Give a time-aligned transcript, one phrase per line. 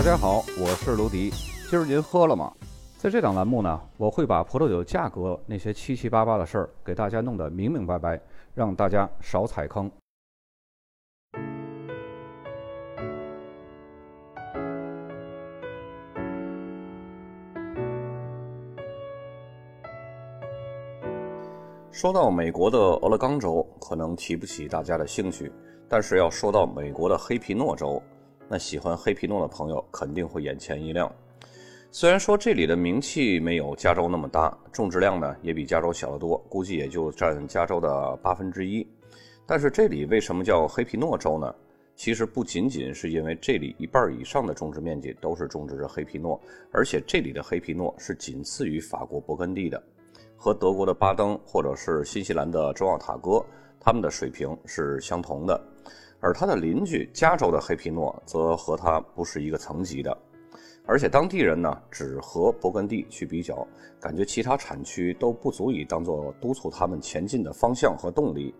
[0.00, 1.28] 大家好，我是卢迪。
[1.68, 2.50] 今儿您喝了吗？
[2.96, 8.18] 在这档栏目呢，我会把葡萄酒价格那些七七八八的事儿给大家弄得明明白白，
[8.54, 9.92] 让大家少踩坑。
[21.90, 25.52] 说到美国的俄勒冈州，可能提不起大家的兴趣，
[25.90, 28.02] 但是要说到美国的黑皮诺州，
[28.52, 31.08] 那喜欢黑皮诺的朋友肯定会眼前一亮。
[31.92, 38.84] 虽然说这里的名气没有加州那么大，种植量呢也比加州小得多，估计也就占加州的八分之一。
[39.46, 41.54] 但是这里为什么叫黑皮诺州呢？
[41.94, 46.40] 其实不仅仅是因为这里一半以上的种植面积都是种植着黑皮诺，
[46.72, 49.80] 而且这里的黑皮诺是仅次于法国勃艮第的。
[50.36, 53.44] 和德国的巴登或者是新西兰的周奥塔哥，
[53.78, 55.62] 他们的水平是相同的，
[56.20, 60.16] 而他的邻居加州的黑皮诺则和他不是一个层级的，
[60.86, 63.66] 而且当地人呢只和勃艮第去比较，
[64.00, 68.54] 感觉其他产区都不足以当做督促他们前进的方向和动力，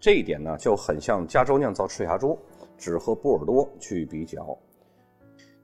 [0.00, 2.38] 这一点呢就很像加州酿造赤霞珠
[2.78, 4.58] 只和波尔多去比较，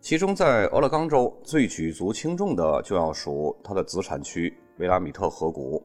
[0.01, 4.55] 其中在俄勒冈州最举足轻重的就要数它的子产区。
[4.79, 5.83] 维拉米特河谷，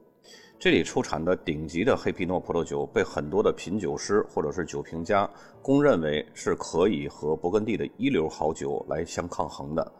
[0.64, 5.30] 这里出产的顶级的黑皮诺葡萄酒，被很多的品酒师或者是酒评家
[5.61, 9.91] 公认为是可以和勃艮第的一流好酒来相抗衡的。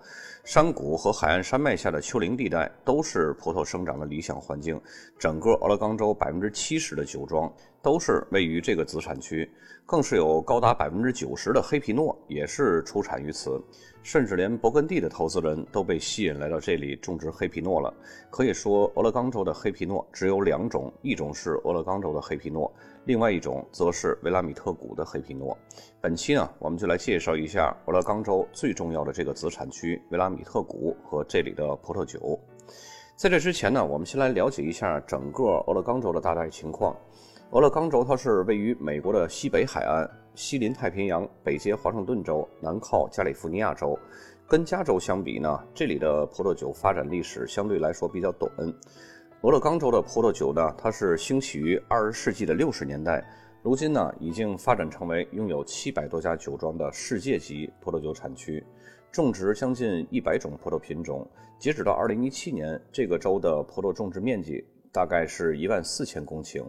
[0.44, 4.80] 山谷和海岸山脉下的丘陵地带都是葡萄生长的理想环境。
[5.17, 9.50] 整个俄勒冈州百分之七十的酒庄都是位于这个子产区，
[9.85, 13.58] 更是有高达百分之九十的黑皮诺也是出产于此。
[14.02, 17.94] 甚至连勃艮第的投资人都被吸引来到这里种植黑皮诺了。
[18.30, 22.69] 可以说，俄勒冈州的黑皮诺只有两种，一种是俄勒冈州的黑皮诺，
[23.05, 25.57] 另外一种则是维拉米特谷的黑皮诺。
[25.99, 32.39] 本期呢，我们就来介绍一下俄勒冈州最重要的这个子产区维拉米特谷和这里的葡萄酒。
[33.16, 36.95] 在这之前呢，我们先来了解一下整个俄勒冈州的大概情况。
[37.51, 40.09] 俄勒冈州它是位于美国的西北海岸。
[40.35, 43.95] 西临太平洋，北接华盛顿州，南靠加利福尼亚州。
[44.47, 48.51] 跟加州相比呢，这里的葡萄酒发展历史相对来说比较短。
[49.43, 53.21] 俄勒冈州的葡萄酒呢，它是兴起于二十世纪的六十年代，
[53.61, 58.65] 如今呢已经发展成为拥有七百多家酒庄的世界级葡萄酒产区，
[59.11, 61.29] 种植将近一百种葡萄品种。
[61.59, 66.63] 截止到二零一七年，这个州的葡萄种植面积大概是一万四千公顷。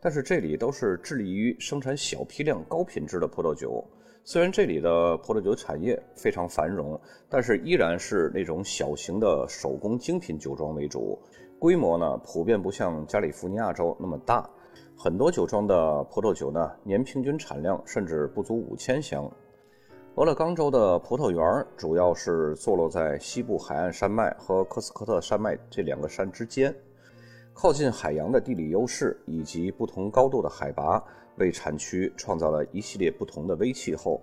[0.00, 3.86] 但是这里都是致力于生产小批量、高品质的葡萄酒。
[4.24, 6.98] 虽然这里的葡萄酒产业非常繁荣，
[7.28, 11.16] 但是依然是那种小型的手工精品酒庄为主，
[11.58, 14.48] 规模呢普遍不像加利福尼亚州那么大。
[14.98, 19.30] 很多酒庄的葡萄酒呢，年平均产量甚至不足五千箱。
[20.14, 26.74] 俄勒冈州的葡萄园主要是坐落在西部海岸山脉和科斯科特山脉这两个山之间。
[27.52, 31.02] 靠近海洋的地理优势以及不同高度的海拔，
[31.36, 34.20] 为产区创造了一系列不同的微气候。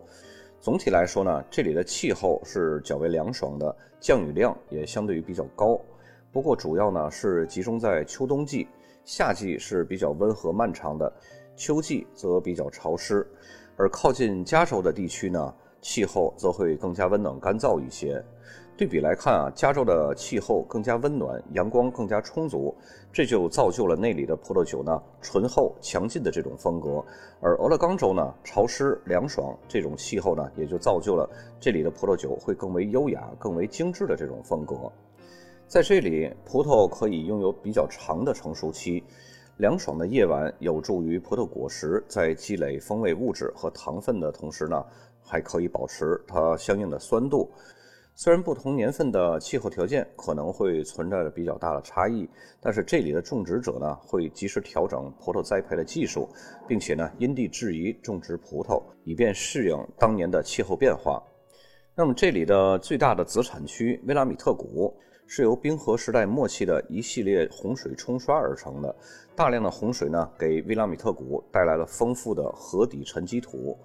[0.59, 5.79] 总体来说呢，这里的气候是较为凉爽的，降雨量也相对于比较高。
[6.33, 8.67] 不过主要呢是集中在秋冬季，
[9.05, 11.13] 夏季是比较温和漫长的，
[11.55, 13.25] 秋季则比较潮湿。
[13.77, 18.19] 而靠近加州的地区呢，气候则会更加温暖干燥一些。
[18.75, 22.75] 对比来看啊，加州的气候更加温暖，阳光更加充足，
[23.11, 27.05] 这就造就了那里的葡萄酒呢醇厚强劲的这种风格。
[27.41, 31.29] 而俄勒冈州呢潮湿凉爽，这种气候呢也就造就了
[31.59, 34.91] 这里的葡萄酒会更为优雅、更为精致的这种风格。
[35.67, 39.03] 在这里，葡萄可以拥有比较长的成熟期，
[39.57, 44.85] 凉爽的夜晚有助于葡萄果实在积累风味物质和糖分的同时呢，
[45.19, 47.51] 还可以保持它相应的酸度。
[48.13, 52.29] 虽然不同年份的气候条件可能会存在着比较大的差异，
[52.61, 56.29] 但是这里的种植者呢会及时调整葡萄栽培的技术，
[56.67, 61.19] 并且呢因地制宜种植葡萄，以便适应当年的气候变化。
[61.95, 64.95] 那么这里的最大的子产区威拉米特谷
[65.35, 68.95] 是由冰河时代末期的一系列洪水冲刷而成的，
[69.35, 73.75] 大量的洪水呢给维拉米特谷带来了丰富的河底沉积土。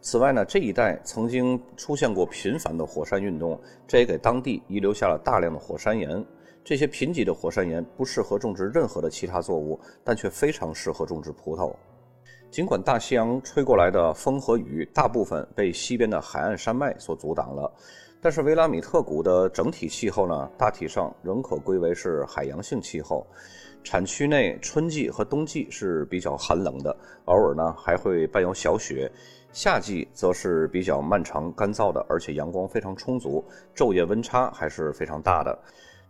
[0.00, 6.24] 此外呢，这一带曾经出现过频繁的火山运动，这也给当地遗留下了大量的火山岩。
[6.62, 11.74] 这些贫瘠的火山岩不适合种植任何的其他作物，但却非常适合种植葡萄。
[12.52, 17.74] 尽管大西洋吹过来的风和雨大部分被西边的海岸山脉所阻挡了，
[18.24, 23.26] 但是维拉米特谷的整体气候呢，大体上仍可归为是海洋性气候。
[23.82, 29.12] 产区内春季和冬季是比较寒冷的，偶尔呢还会伴有小雪。
[29.52, 33.44] 夏季则是比较漫长、干燥的，而且阳光非常充足，
[33.76, 35.58] 昼夜温差还是非常大的。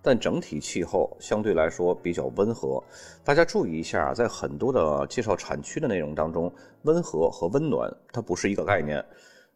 [0.01, 2.81] 但整体气候相对来说比较温和。
[3.25, 6.49] 大家注意一下，在很多的介绍产区的内容当中，
[6.83, 9.05] 温和和温暖它不是一个概念。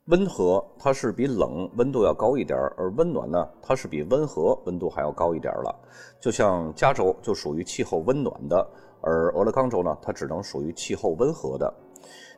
[0.09, 5.75] 温和它是比冷温度要高一点而温暖呢，它是比温和温度还要高一点了。
[6.19, 8.67] 就像加州就属于气候温暖的，
[9.03, 11.73] 而俄勒冈州呢，它只能属于气候温和的。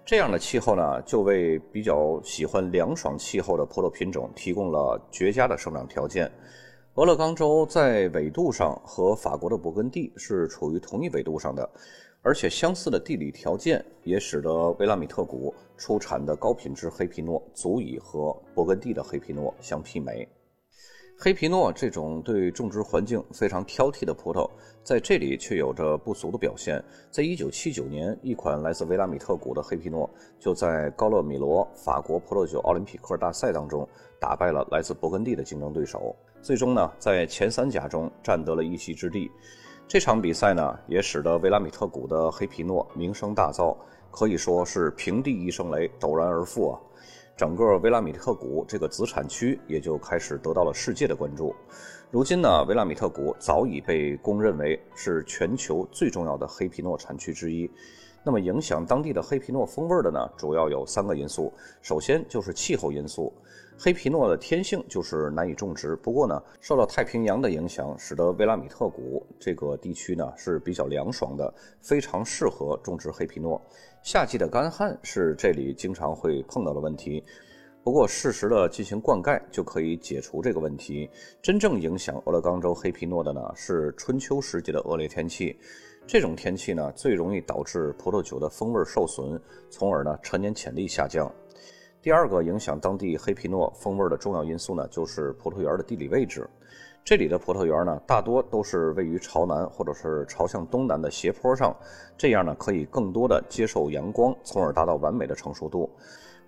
[0.05, 6.29] 这样的气候呢，就为比较喜欢凉爽气候的葡萄品种提供了绝佳的生长条件。
[6.95, 11.71] 俄勒冈州在纬度上和法国的勃艮第是处于同一纬度上的，
[12.23, 20.29] 而且相似的地理条件也使得维拉米特谷出产的高品质黑皮诺足以和勃艮第的黑皮诺相媲美。
[21.23, 24.49] 黑皮诺这种对种植环境非常挑剔的葡萄，
[24.83, 26.83] 在这里却有着不俗的表现。
[27.11, 30.09] 在1979年，一款来自维拉米特谷的黑皮诺
[30.39, 33.87] 就在高勒米罗法国葡萄酒奥林匹克大赛当中
[34.19, 39.31] 打败了来自勃艮第的竞争对手，最终呢在前三甲中占得了一席之地。
[39.91, 43.77] 这场比赛呢也使得维拉米特谷的黑皮诺名声大噪，
[44.13, 46.79] 可以说是平地一声雷，陡然而富啊。
[47.37, 51.53] 整个维拉米特谷这个子产区也就开始得到了世界的关注。
[52.09, 57.69] 如今呢，维拉米特谷早已被公认为是全球最重要的黑皮诺产区之一。
[58.23, 61.53] 那么，影响当地的黑皮诺风味的呢，主要有三个因素。
[61.83, 63.33] 首先就是气候因素。
[63.83, 71.51] 黑皮诺的天性就是难以种植，不过呢，受到太平洋的影响，使得维拉米特谷这个地区呢是比较凉爽的，
[71.81, 73.59] 非常适合种植黑皮诺。
[74.03, 77.25] 夏季的干旱是这里经常会碰到的问题，
[77.83, 81.09] 不过适时的进行灌溉就可以解除这个问题。
[81.41, 85.59] 真正影响俄勒冈州黑皮诺的呢是春秋时节的恶劣天气，
[86.07, 89.41] 这种天气呢最容易导致葡萄酒的风味受损，
[89.71, 91.33] 从而呢陈年潜力下降。
[92.03, 96.49] 第二个影响当地黑皮诺风味的重要因素呢，就是葡萄园的地理位置。
[97.05, 101.77] 这里的葡萄园呢，大多都是位于朝南或者是朝向东南的斜坡上，
[102.17, 105.91] 这样呢可以更多的接受阳光，从而达到完美的成熟度。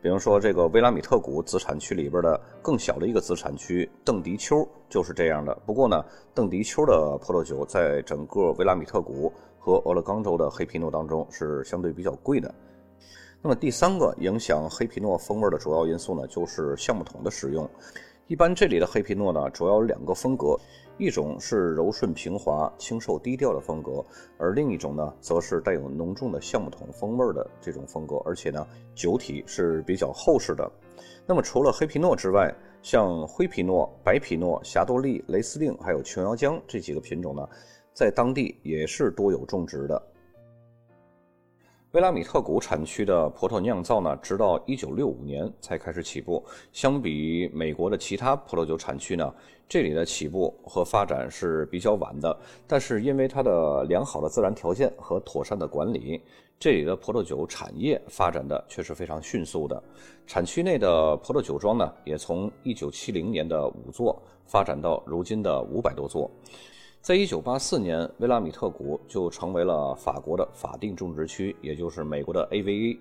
[0.00, 5.54] 比如说这个维拉米特谷子产区里边的更小的一个子产区邓迪丘就是这样的。
[5.66, 6.02] 不过呢，
[6.32, 12.52] 邓迪丘的葡萄酒在整个维拉米特谷和俄勒冈州的黑皮诺当中是相对比较贵的。
[13.44, 17.68] 那么第三个影响黑皮诺风味的主要因素呢，就是橡木桶的使用。
[18.28, 20.56] 一般这里的黑皮诺呢，主要有两个风格，
[20.96, 24.02] 一种是柔顺平滑、清瘦低调的风格，
[24.38, 30.70] 而另一种呢，则是带有浓重的橡木桶风味的这种风格，而且呢，酒体是比较厚实的。
[31.26, 37.44] 那么除了黑皮诺之外，像灰皮诺、白皮诺、霞多丽、雷司令还有琼瑶浆这几个品种呢，
[37.92, 40.00] 在当地也是多有种植的。
[41.92, 46.42] 维拉米特谷产区的葡萄酿造呢，直到1965年才开始起步。
[46.72, 49.30] 相比美国的其他葡萄酒产区呢，
[49.68, 52.34] 这里的起步和发展是比较晚的。
[52.66, 56.18] 但是因为它的良好的自然条件和妥善的管理，
[56.58, 59.82] 这里的葡萄酒产业发展的却是非常迅速的。
[60.26, 66.30] 产区内的葡萄酒庄呢，也从1970年的五座发展到如今的五百多座。
[67.02, 72.96] 在一九八四年，维拉米特谷就成为了法国的法定种植区，也就是美国的 AVA。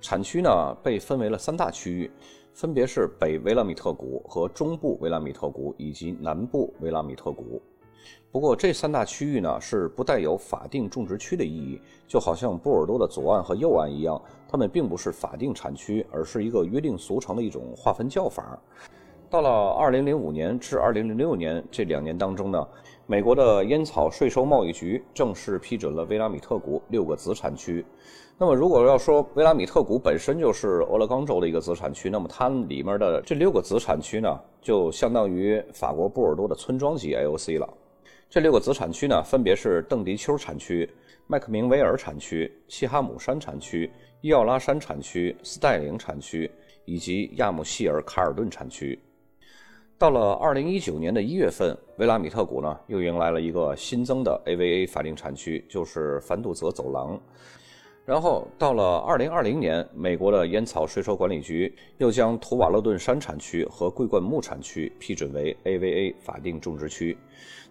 [0.00, 2.10] 产区呢被分为了三大区域，
[2.54, 7.60] 分别是北维拉米特谷和中部维拉米特谷以及南部维拉米特谷。
[8.32, 18.58] 不过这三大区域呢是不带有法定种植区的意义，就好像波尔多的左岸和右岸一样，它们并不是法定产区，而是一个约定俗成的一种划分叫法。
[19.28, 22.66] 到了二零零五年至二零零六年这两年当中呢。
[23.10, 27.82] 美国的烟草税收贸易局正式批准了维拉米特谷六个子产区。
[28.36, 37.66] 那么，如果要说维拉米特谷本身就是俄勒冈州的一个子产区，那么它里面的这六个子产区呢，就相当于法国波尔多的村庄级 AOC 了。
[38.28, 40.86] 这六个子产区呢，分别是邓迪丘产区、
[41.26, 46.50] 麦克明维尔产区、西哈姆山产区、伊奥拉山产区、斯代林产区
[46.84, 49.00] 以及亚姆希尔卡尔顿产区。
[49.98, 57.20] 到了二零一九年的一月份，维拉米特谷呢又迎来了一个新增的 AVA 法定产区，就是凡杜泽走廊。
[58.04, 67.18] 然后到了二零二零年，美国的烟草税收管理局又将图瓦勒顿山产区和桂冠木产区批准为 AVA 法定种植区。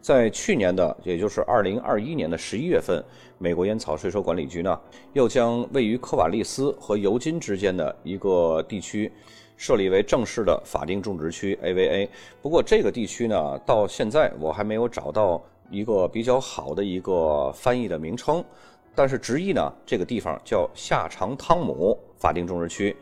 [0.02, 3.02] 在去年的，也就是二零二一年的十一月份，
[3.38, 4.78] 美国烟草税收管理局呢
[5.14, 9.10] 又将位于科瓦利斯和尤金之间的一个地区。
[9.58, 12.08] 设立为正式的法定种植区 AVA，
[12.42, 18.44] 不过这个地区呢，到现在我还没有找到一个比较好的一个翻译的名称，
[18.94, 22.96] 但是直译呢，这个地方叫夏长汤姆法定种植区。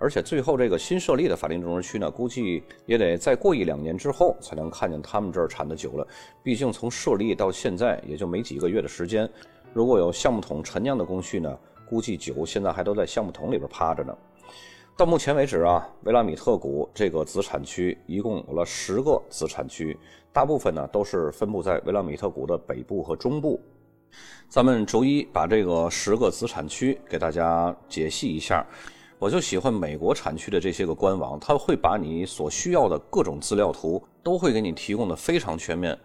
[0.00, 6.06] 而且最后这个新设立的法定种植区呢，估计也得再过一两年之后才能看见他们这儿产的酒了。
[6.40, 9.28] 毕竟从设立到现在也就没几个月的时间，
[9.72, 14.16] 如果有橡木桶陈酿的工序呢，估计酒现在还都在橡木桶里边趴着呢。
[14.98, 19.96] 到目前为止啊，维拉米特谷这个子产区一共有了十个子产区，
[20.32, 23.60] 大部分呢都是分布在维拉米特谷的北部和中部。
[24.48, 28.66] 咱们逐一把这个十个子产区给大家解析一下。
[29.20, 35.96] 我就喜欢美国产区的这些个官网，它会把你所需要的各种资料图都会给你提供的非常全面。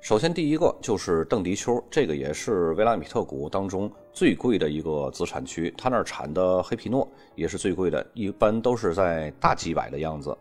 [0.00, 10.36] 首先第一个就是邓迪丘，这个也是维拉米特谷当中最贵的一个子产区，它那儿产的黑皮诺也是最贵的，一般都是在大几百的样子。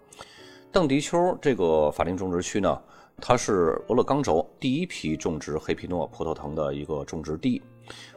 [0.72, 2.80] 邓迪丘这个法定种植区呢，
[3.20, 7.60] 它是俄勒冈州第一批种植黑皮诺葡萄藤的一个种植地。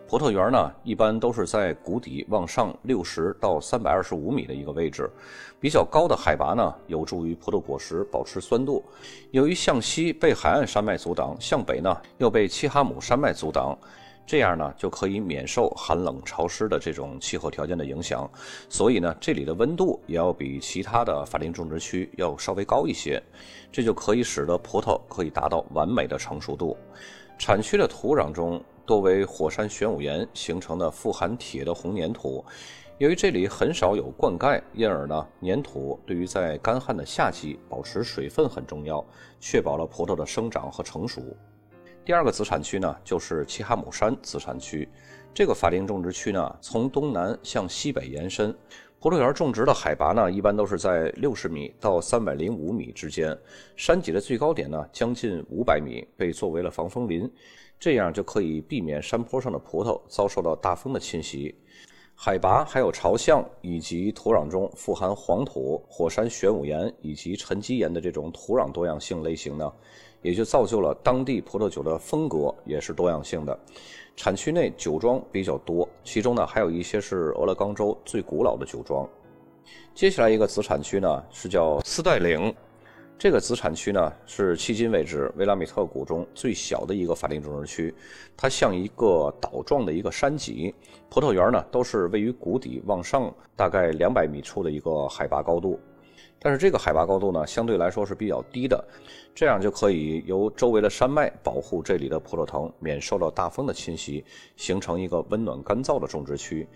[0.09, 5.11] 葡萄园呢，一般都是在谷底往上六十到三百二十五米的一个位置，
[5.61, 8.83] 比较高的海拔呢，有助于葡萄果实保持酸度。
[9.33, 13.79] 由于向西被海岸山脉阻挡，向北呢又被七哈姆山脉阻挡，
[14.27, 18.27] 这样呢就可以免受寒冷潮湿的这种气候条件的影响。
[18.71, 23.23] 所以呢，这里的温度也要比其他的法定种植区要稍微高一些，
[23.71, 26.75] 这就可以使得葡萄可以达到完美的成熟度。
[27.39, 28.59] 产区的土壤中。
[28.89, 32.43] 多为火山玄武岩形成的富含铁的红粘土，
[32.97, 39.05] 由于这里很少有灌溉，因而呢，粘土对于在干旱的夏季保持水分很重要，
[39.39, 41.21] 确保了葡萄的生长和成熟。
[42.03, 44.89] 第二个子产区呢，就是齐哈姆山子产区。
[45.35, 48.57] 这个法定种植区呢，从东南向西北延伸，
[48.99, 53.37] 葡萄园种植的海拔呢，一般都是在六十米到三百零五米之间，
[53.77, 57.31] 山脊的最高点呢，将近五百米，被作为了防风林。
[57.81, 61.55] 这样就可以避免山坡上的葡萄遭受到大风的侵袭。
[62.21, 69.73] 海拔还有朝向以及土壤中富含黄土、火山玄武岩以及沉积岩的这种土壤多样性类型呢，
[70.21, 73.57] 也就造就了当地葡萄酒的风格也是多样性的。
[74.17, 79.09] 产区内酒庄比较多，其中呢还有一些是俄勒冈州最古老的酒庄。
[79.95, 82.53] 接下来一个子产区呢是叫斯代岭。
[83.19, 87.93] 这个子产区呢，是迄今为止维拉米特谷中最小的一个法定种植区。
[88.37, 90.73] 它像一个岛状的一个山脊，
[91.11, 95.81] 葡萄园呢都是位于谷底往上大概两百米处的一个海拔高度。
[96.39, 98.87] 但是这个海拔高度呢，相对来说是比较低的，
[99.35, 106.69] 这样就可以由周围的山脉保护这里的葡萄藤免受到大风的侵袭，形成一个温暖干燥的种植区。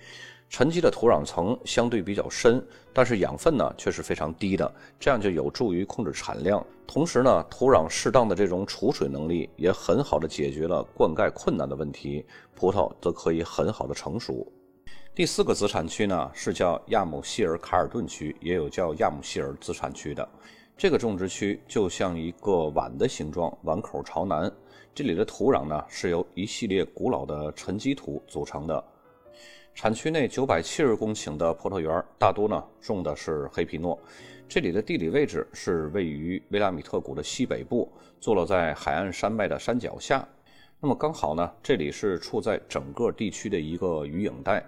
[0.53, 6.63] 沉积的土壤层相对比较深，但是养分呢却是非常低的，这样就有助于控制产量。
[6.87, 12.23] 同时呢，土壤适当的这种储水能力也很好的解决了灌溉困难的问题，
[12.55, 14.47] 葡萄则可以很好的成熟。
[15.15, 20.29] 第四个子产区呢是叫亚姆希尔卡尔顿区，也有叫亚姆希尔子产区的。
[20.77, 24.53] 这个种植区就像一个碗的形状，碗口朝南。
[24.95, 28.85] 这里的土壤呢是由一系列古老的沉积土组成的。
[29.75, 33.99] 产区内九百七十公顷的葡萄园，大多呢种的是黑皮诺。
[34.47, 40.29] 这里的地理位置是位于维拉米特谷的西北部，坐落在海岸山脉的山脚下。
[40.79, 44.63] 那么刚好呢，这里是处在整个地区的一个雨影带。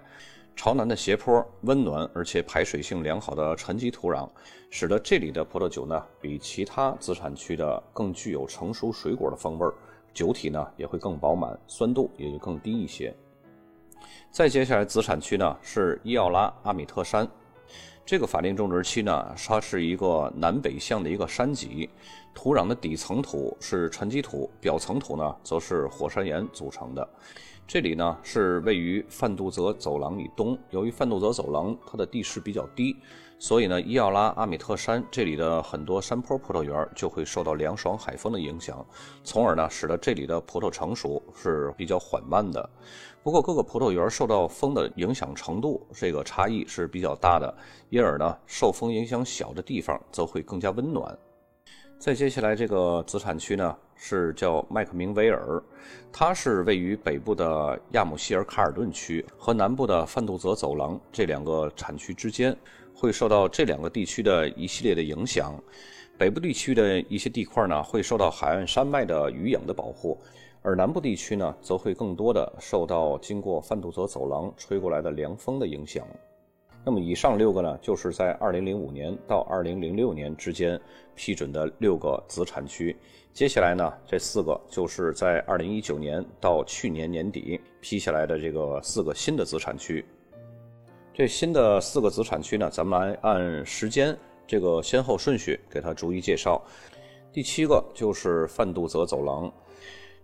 [0.55, 4.27] 朝南的斜坡、温暖而且排水性良好的沉积土壤，
[4.69, 9.67] 使得这里的葡萄酒呢，比其他子产区的更具有成熟水果的风味，
[10.13, 13.13] 酒体呢也会更饱满，酸度也就更低一些。
[14.35, 17.25] 再接下来，子产区呢是伊奥拉阿米特山，
[18.05, 21.89] 这个法定种植区呢，它是一个南北向的一个山脊，
[22.33, 27.09] 土壤的底层土是沉积土，表层土呢则是火山岩组成的。
[27.65, 32.97] 这里呢是位于范杜泽走廊以东，由于范杜泽走廊它的地势比较低，
[33.39, 38.85] 所以呢伊奥拉阿米特山这里的很多山坡葡萄园就会受到凉爽海风的影响，
[39.23, 42.69] 从而呢使得这里的葡萄成熟是比较缓慢的。
[43.25, 47.51] 不过各个葡萄园受到风的影响程度，这个差异是比较大的，
[47.89, 51.17] 因而呢，受风影响小的地方则会更加温暖。
[51.97, 55.59] 再接下来这个子产区呢，是叫麦克明维尔，
[56.13, 62.55] 它是位于北部的亚姆希尔卡尔顿区和南部的范杜泽走廊这两个产区之间，
[62.93, 65.59] 会受到这两个地区的一系列的影响。
[66.15, 70.15] 北部地区的一些地块呢，会受到海岸山脉的余影的保护。
[70.65, 76.03] 而南部地区呢，则会更多的受到经过范杜泽走廊吹过来的凉风的影响。
[76.83, 80.81] 那么以上六个呢，就是在2005年到2006年之间
[81.13, 82.97] 批准的六个子产区。
[83.31, 90.03] 接下来呢，这四个就是在2019年到去年年底批下来的这个四个新的子产区。
[91.13, 94.17] 这新的四个子产区呢，咱们来按时间
[94.47, 96.59] 这个先后顺序给它逐一介绍。
[97.31, 99.53] 第七个就是范杜泽走廊。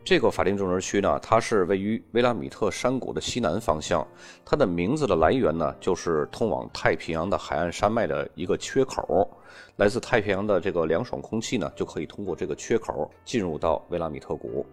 [0.04, 4.06] 这个法定种植区呢，它是位于威拉米特山谷的西南方向。
[4.44, 9.30] 它的名字的来源呢，就是通往太平洋的海岸山脉的一个缺口。
[9.78, 14.66] 来自太平洋的这个凉爽空气呢，就可以通过这个缺口进入到威拉米特谷。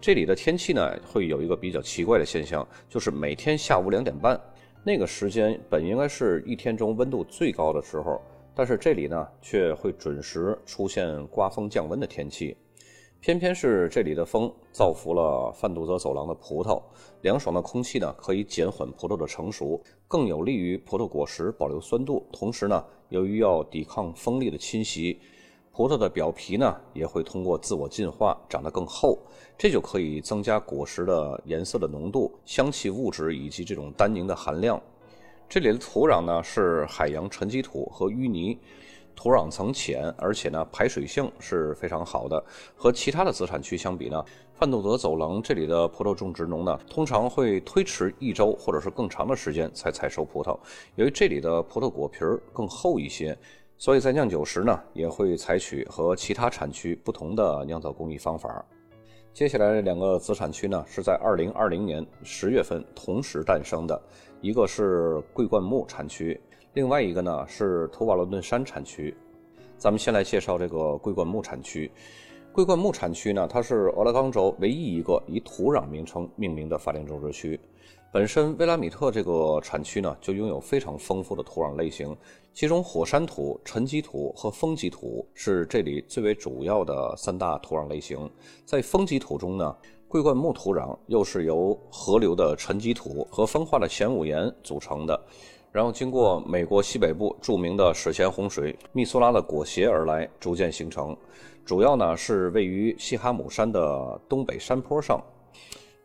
[0.00, 4.38] 这里的天气呢，会有一个比较奇怪的现象，就是每天下午两点半，
[4.82, 8.20] 那个时间本应该是一天中温度最高的时候，
[8.56, 12.56] 但是这里呢，却会准时出现刮风降温的天气。
[13.24, 16.82] 偏偏是这里的风造福了范杜泽走廊的葡萄，
[17.22, 22.22] 凉爽的空气呢可以减缓葡萄的成熟，更有利于葡萄果实保留酸度。
[22.30, 25.18] 同时呢，由于要抵抗风力的侵袭，
[25.72, 29.18] 葡萄的表皮呢也会通过自我进化长得更厚，
[29.56, 34.78] 这就可以增加果实的颜色的浓度、香气物质以及这种单宁的含量。
[35.48, 38.58] 这里的土壤呢是海洋沉积土和淤泥。
[39.14, 42.42] 土壤层浅，而且呢排水性是非常好的。
[42.76, 50.58] 和其他的子产区相比呢，范杜德走廊这里的葡萄种植农呢，通常会推迟一周或者是更长的时间才采收葡萄。
[50.96, 53.36] 由于这里的葡萄果皮儿更厚一些，
[53.76, 58.64] 所以在酿酒时呢，也会采取和其他产区不同的酿造工艺方法。
[59.32, 64.00] 接下来两个子产区呢，是在2020年十月份同时诞生的，
[64.40, 66.40] 一个是桂冠木产区。
[66.74, 69.14] 另外一个呢是图瓦罗顿山产区，
[69.78, 71.88] 咱们先来介绍这个桂冠木产区。
[72.52, 77.58] 桂冠木产区呢，它是俄勒冈州唯一一个以土壤名称命名的法定种植区。
[78.12, 82.16] 本身威拉米特这个产区呢，就拥有非常丰富的土壤类型，
[82.52, 88.28] 其中火山土、沉积土和风积土是这里最为主要的三大土壤类型。
[88.64, 89.76] 在风积土中呢，
[90.08, 95.20] 桂冠木土壤又是由河流的沉积土和风化的玄武岩组成的。
[95.74, 101.16] 然后经过美国西北部著名的史前洪水密苏拉的裹挟而来，逐渐形成。
[101.64, 105.20] 主要呢是位于西哈姆山的东北山坡上。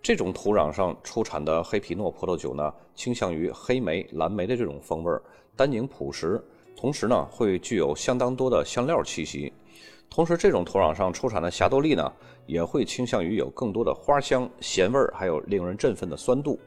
[0.01, 5.15] 这种土壤上出产的黑皮诺葡萄酒呢，倾向于黑莓、蓝莓的这种风味，
[5.55, 6.43] 单宁朴实，
[6.75, 9.53] 同时呢会具有相当多的香料气息。
[10.09, 12.11] 同时，这种土壤上出产的霞多丽呢，
[12.47, 16.59] 也会倾向于有更多的花香、咸味，还有令人振奋的酸度。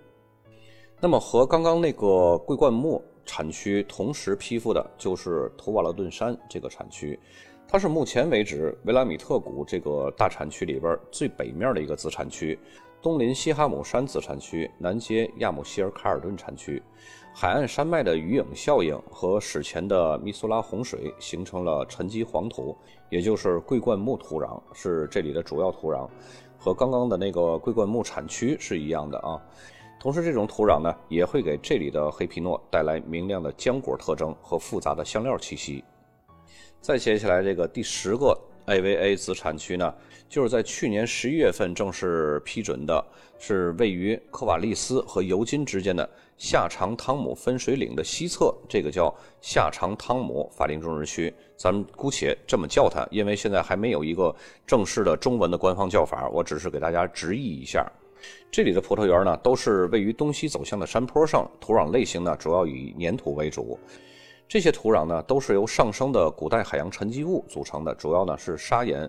[1.05, 7.19] 那么和刚刚那个桂冠木产区同时批复的就是图瓦勒顿山这个产区，
[7.67, 12.57] 它是目前为止维拉米特谷这个大产区里边最北面的一个子产区，
[13.03, 16.81] 东临西哈姆山子产区，南接亚姆希尔卡尔顿产区。
[17.35, 22.77] 海岸山脉的余影效应和史前的密苏拉洪水形成了沉积黄土，
[23.11, 26.09] 也就是桂冠木土壤，是这里的主要土壤，
[26.57, 29.43] 和刚刚的那个桂冠木产区是一样的啊。
[30.03, 35.85] 同时，这种土壤呢，也会给这里的黑皮诺带来明亮的浆果特征和复杂的香料气息。
[36.81, 38.37] 再接下来，这个第十个
[38.67, 39.95] AVA 子产区呢，
[40.29, 43.05] 就是在去年十一月份正式批准的，
[43.38, 54.35] 是位于科瓦利斯和尤金之间的下长汤姆分水岭的西侧，这个叫下长汤姆法定种植区，咱们姑且这么叫它，因为现在还没有一个
[54.67, 57.88] 正式的中文的官方叫法，我只是给大家直译一下。
[58.51, 63.79] 这里的葡萄园呢，都是位于东西走向的山坡上，土壤类型呢主要以粘土为主。
[64.49, 69.09] 这些土壤呢都是由上升的古代海洋沉积物组成的，主要呢是砂岩。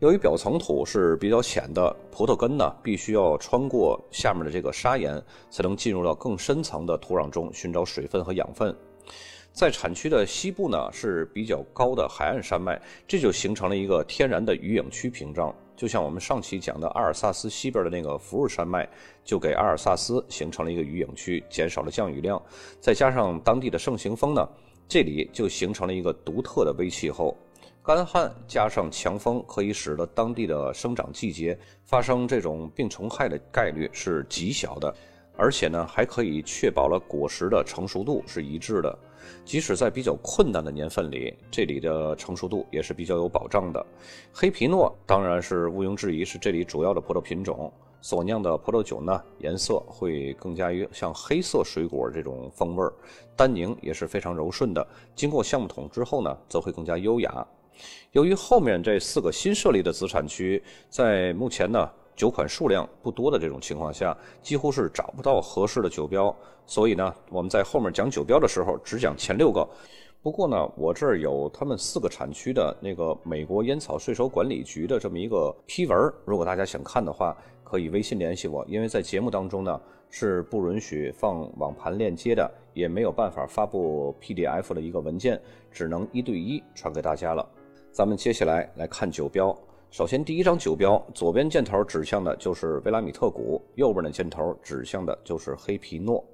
[0.00, 8.76] 由于表层土是比较浅的，葡萄根呢必须要穿过下面的这个砂岩，才能进入到更深层的土壤中寻找水分和养分。
[9.52, 15.54] 在产区的西部呢是比较高的海岸山脉，这就形成了一个天然的雨影区屏障。
[15.76, 18.88] 就像我们上期讲的阿尔萨斯西边的那个福尔山脉，
[19.24, 22.40] 就给阿尔萨斯形成了一个雨影区，减少了降雨量。
[22.80, 24.48] 再加上当地的盛行风呢，
[24.86, 27.36] 这里就形成了一个独特的微气候。
[27.84, 34.94] 干旱加上强风，可以使得当地的生长季节发生这种病虫害的概率是极小的。
[35.36, 38.98] 而且呢，还可以确保了果实的成熟度是一致的，
[39.44, 43.84] 即使在比较困难的年份里，这里的成熟度也是比较有保障的。
[44.32, 52.92] 黑皮诺当然是毋庸置疑是这里主要的葡萄品种，所酿的葡萄酒呢，颜色会更加于像黑色水果这种风味儿，
[53.34, 54.86] 单宁也是非常柔顺的。
[55.16, 57.44] 经过橡木桶之后呢，则会更加优雅。
[58.12, 61.90] 由于后面这四个新设立的子产区在目前呢。
[62.14, 66.34] 酒款数量不多的这种情况下，几乎是找不到合适的酒标，
[66.66, 69.66] 所以呢，我们在后面讲酒标的时候只讲前六个。
[70.22, 85.40] 不过呢，我这儿有他们四个产区的那个美国烟草税收管理局的这么一个批文，如果大家想看的话，可以微信联系我，因为在节目当中呢是不允许放网盘链接的，也没有办法发布 PDF 的一个文件，
[85.72, 87.44] 只能一对一传给大家了。
[87.90, 89.56] 咱们接下来来看酒标。
[89.92, 96.24] 首先，第一张酒标，左边箭头指向的就是威拉米特谷，右边的箭头指向的就是黑皮诺。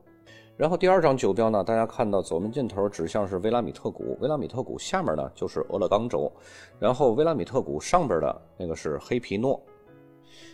[0.57, 6.33] 然后第二张酒标呢，大家看到左边箭头指向是威拉米特谷，威拉米特谷下面呢就是俄勒冈州，
[6.79, 9.61] 然后威拉米特谷上边的那个是黑皮诺。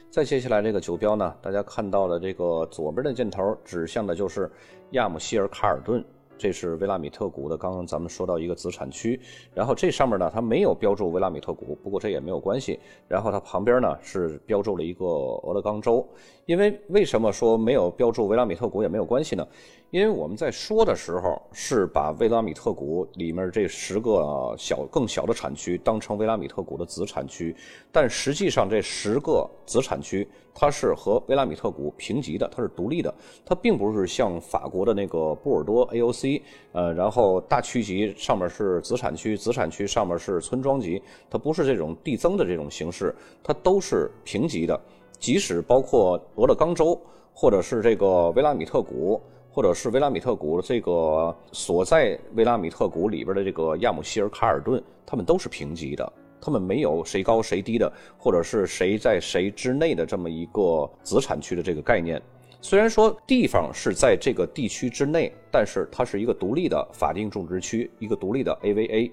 [0.09, 4.51] 再接下来这个酒标呢，大家看到的这个左边的箭头指向的就是
[4.93, 6.03] 亚姆希尔卡尔顿，
[6.45, 7.57] 这是维拉米特谷的。
[7.57, 9.19] 刚刚咱们说到一个子产区，
[9.55, 12.79] 然后这上面呢它没有标注维拉米特谷，不过这也没有关系。
[13.09, 16.07] 然后它旁边呢是标注了一个俄勒冈州，
[16.45, 19.49] 因为为什么说没有标注维拉米特谷也没有关系呢？
[19.91, 27.57] 因为我们在说的时候是把维拉米特谷里面这十个小更小的产区当成维拉米特谷的子产区，
[27.91, 33.15] 但实际上这十个子产区它是和维拉米特谷平级的，它是独立的，
[33.47, 36.34] 它并不是像法国的那个波尔多 AOC，
[36.73, 44.81] 呃，然后大区级上面是子产区，子产区上面是村庄级，它不是这种递增的这种形式，它都是平级的，
[45.18, 47.01] 即使包括俄勒冈州
[47.33, 49.20] 或者是这个维拉米特谷。
[49.55, 62.20] 或者是维拉米特谷这个所在维拉米特谷里边的这个亚姆希尔卡尔顿，他们都是平级的，他们没有谁高谁低的，或者是谁在谁之内的这么一个子产区的这个概念。
[62.66, 69.12] 虽然说地方是在这个地区之内，但是它是一个独立的法定种植区，一个独立的 AVA。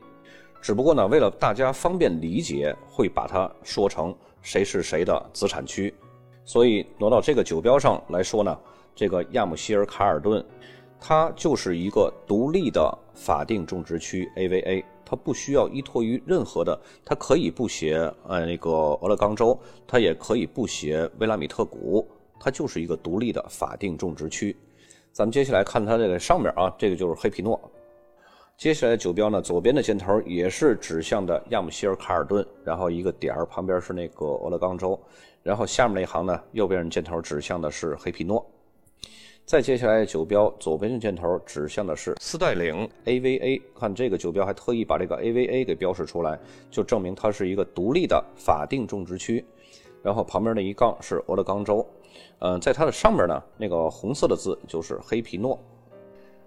[0.62, 5.94] 只不过呢，为了大家方便理解，会把它说成谁是谁的子产区，
[6.46, 8.58] 所以挪到这个酒标上来说呢。
[8.96, 10.42] 这个亚姆希尔卡尔顿，
[10.98, 22.08] 它就是一个独立的法定种植区 AVA，它不需要依托于任何的，它可以不写呃那个俄勒冈州，它也可以不写威拉米特谷，
[22.44, 24.56] 它就是一个独立的法定种植区。
[25.12, 27.60] 咱们接下来看它这个上面啊，这个就是黑皮诺。
[28.58, 35.00] 接下来酒标呢，左边的箭头也是指向的亚姆希尔卡尔顿，然后一个点儿旁边是那个俄勒冈州，
[35.44, 38.44] 然后下面那一行呢，右边的箭头指向的是黑皮诺。
[39.44, 43.62] 再接下来，酒标左边的箭头指向的是斯代岭 AVA。
[43.78, 49.44] 看这个酒标，还特意把这个 AVA 给标示出来，就证明它是一个独立的法定种植区。
[50.04, 51.86] 然后旁边那一杠是俄勒冈州。
[52.40, 55.60] 嗯，在它的上面呢，那个红色的字就是黑皮诺。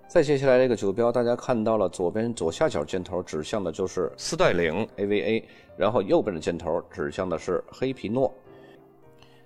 [0.06, 5.42] 再接下来这个酒标，大家看到了左边左下角箭头指向的就是斯代岭 AVA，
[5.76, 8.32] 然后右边的箭头指向的是黑皮诺。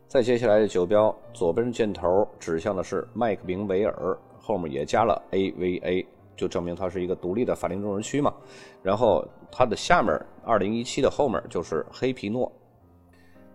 [0.09, 6.05] 再接下来的酒标，左边的箭头指向的是麦克明维尔，后面也加了 AVA，
[6.37, 8.35] 就证明它是一个独立的法定种植区嘛。
[8.83, 12.51] 然后它的下面2017的后面就是黑皮诺。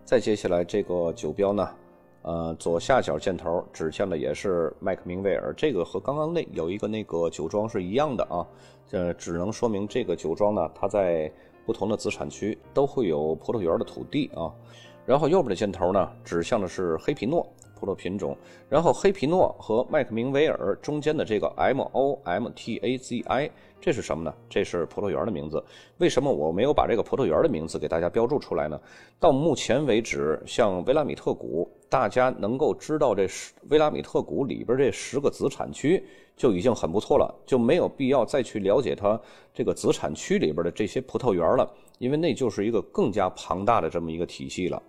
[0.04, 1.68] 再接下来这个酒标呢，
[2.24, 8.46] 呃，左下角箭头指向的也是麦克明维尔，这个和刚刚那有一个那个酒庄是一样的啊。
[8.88, 11.30] 这只能说明这个酒庄呢，它在
[11.66, 14.50] 不同的子产区都会有葡萄园的土地啊。
[15.04, 17.46] 然后右边的箭头呢，指向的是黑皮诺
[17.78, 18.34] 葡萄品种。
[18.70, 24.34] 然后黑皮诺和麦克明维尔中间的这个 M O M T A Z I，这是什么呢？
[24.48, 25.62] 这是葡萄园的名字。
[25.98, 28.80] 为什么我没有把这个葡萄园的名字给大家标注出来呢？
[29.20, 36.04] 到目前为止，像维拉米特谷，大家能够知道这十维拉米特谷里边这十个子产区
[36.36, 39.18] 就已经很不错了，就没有必要再去了解它
[39.52, 44.82] 这个子产区里边的这些葡萄园了，因为那就是一个更加庞大的这么一个体系了。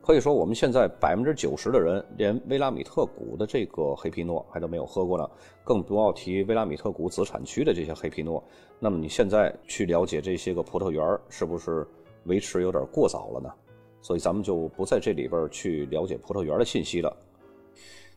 [0.00, 5.28] 可以说，我们现在百分之九十的人连威拉米特谷的这个黑皮诺还都没有喝过呢，
[5.64, 8.40] 更不要提威拉米特谷子产区的这些黑皮诺。
[8.78, 11.84] 那么你现在去了解这些个葡萄园，是不是
[12.26, 13.52] 维持有点过早了呢？
[14.00, 17.16] 所以咱们就不在这里边去了解葡萄园的信息了。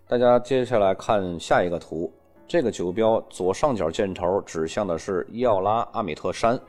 [0.07, 2.11] 大家接下来看下一个图。
[2.47, 6.59] 这个酒标左上角箭头指向的是伊奥拉阿米特山，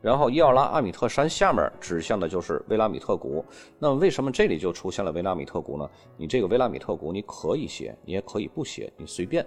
[0.00, 3.44] 然后伊奥拉阿米特山下面指向的就是维拉米特谷。
[3.76, 5.90] 那么为什么这里就出现了维拉米特谷呢？
[6.16, 9.44] 你这个维拉米特谷你可以写，你也可以不写，你随便。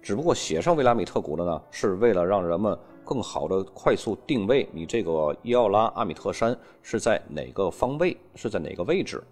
[0.00, 9.22] 只不过写上维拉米特谷的呢，是为了让人们更好的快速定位你这个伊奥拉阿米特山是在哪个方位，是在哪个位置。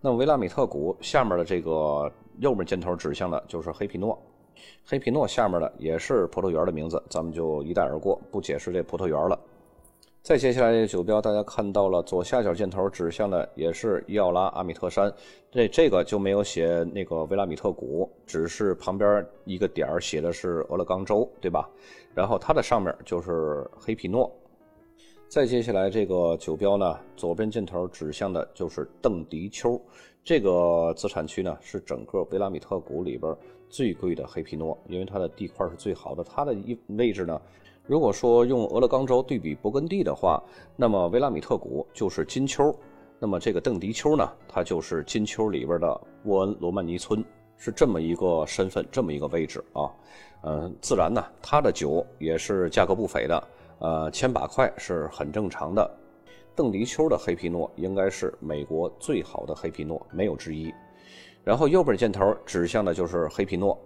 [0.00, 4.16] 那维拉米特谷下面的这个右面箭头指向的就是黑皮诺。
[4.84, 9.38] 黑皮诺下面的也是葡萄园的名字，咱们就一带而过，不解释这葡萄园了。
[10.26, 15.08] 再接下来这个酒标，大家看到了左下角箭头指向的也是伊奥拉阿米特山，
[15.52, 21.70] 这这个就没有写那个维拉米特谷，只是旁边一个点儿写的是俄勒冈州，对吧？
[22.12, 24.28] 然后它的上面就是黑皮诺。
[25.28, 29.80] 再接下来这个酒标呢，左边箭头指向的就是邓迪丘，
[30.24, 33.32] 这个子产区呢是整个维拉米特谷里边
[33.68, 36.24] 最贵的黑皮诺，因为它的地块是最好的。
[36.24, 37.40] 它的一位置呢，
[37.86, 40.42] 如果说用俄勒冈州对比勃艮第的话，
[40.74, 42.74] 那么维拉米特谷就是金丘，
[43.18, 47.24] 那么这个邓迪丘呢，它就是金丘里边的沃恩罗曼尼村，
[47.56, 49.88] 是这么一个身份，这么一个位置啊。
[50.42, 55.88] 嗯，自然呢，它的酒也是价格不菲的，呃，千把块是很正常的。
[56.56, 60.74] 邓迪丘的黑皮诺应该是美国最好的黑皮诺，没有之一。
[61.44, 63.78] 然后右边箭头指向的就是黑皮诺。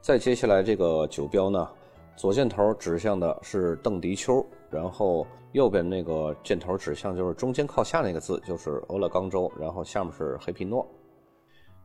[0.00, 1.68] 再接下来这个酒标呢，
[2.16, 10.86] 左箭头指向的是邓迪丘，然后右边那个箭头指向就是中间靠下那个字就是俄勒冈州，然后下面是黑皮诺。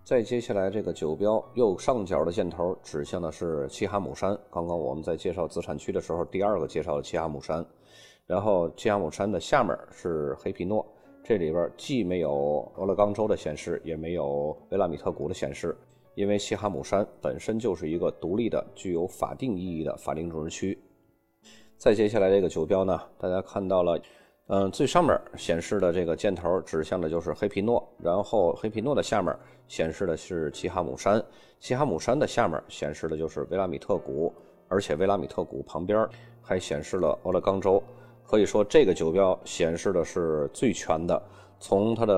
[0.04, 7.64] 再接下来这个酒标右上角的箭头指向的是齐哈姆山，刚刚我们在介绍子产区的时候，第二个介绍的齐哈姆山。
[8.26, 10.86] 然后，基亚姆山的下面是黑皮诺，
[11.22, 15.76] 这里边既没有俄勒冈州的显示，也没有维拉米特谷的显示，
[16.16, 20.78] 因为西哈姆山本身就是一个独立的、具有法定意义的法定种植区。
[21.78, 24.00] 再接下来这个酒标呢，大家看到了，
[24.48, 29.36] 嗯，最上面显示的这个箭头指向的就是黑皮诺，然后黑皮诺的下面
[29.68, 31.24] 显示的是齐哈姆山，
[31.60, 34.34] 齐哈姆山的下面显示的就是维拉米特谷，
[34.68, 36.08] 而且维拉米特谷旁边
[36.42, 37.82] 还显示了俄勒冈州。
[38.24, 41.22] 可以说，这个酒标显示的是最全的，
[41.60, 42.16] 从它的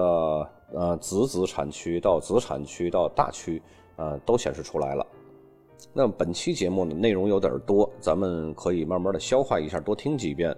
[0.74, 3.62] 呃子子产区到子产区到大区，
[3.96, 5.06] 呃都显示出来了。
[5.94, 10.56] 那么本期节目呢，内容有点多，咱们可以慢慢的消化一下，多听几遍。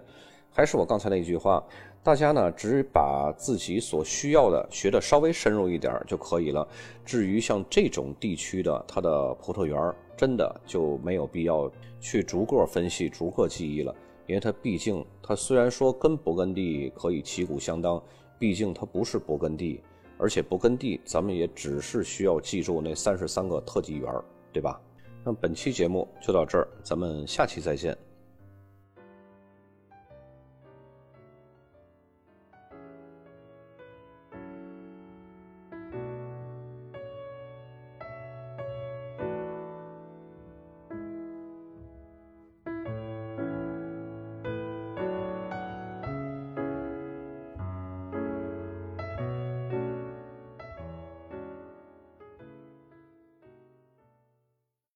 [0.52, 1.62] 还是我刚才那句话，
[2.02, 6.66] 大家呢只把自己所需要的学的稍微深入一点就可以了。
[7.04, 11.70] 至于像这种地区的它的葡萄园，真的就没有必要
[12.00, 13.94] 去逐个分析、逐个记忆了。
[14.28, 18.02] 因为它毕竟，它虽然说跟勃艮第可以旗鼓相当，
[18.40, 19.82] 毕竟它不是勃艮第，
[20.18, 24.12] 而且不耕地咱们也只是需要记住那三十三个特级园，
[24.54, 24.80] 对吧？
[25.24, 27.98] 那本期节目就到这儿，咱们下期再见。